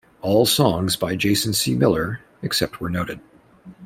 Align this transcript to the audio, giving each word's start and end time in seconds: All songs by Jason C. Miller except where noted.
All 0.23 0.47
songs 0.47 0.95
by 0.95 1.15
Jason 1.15 1.53
C. 1.53 1.75
Miller 1.75 2.21
except 2.41 2.81
where 2.81 2.89
noted. 2.89 3.19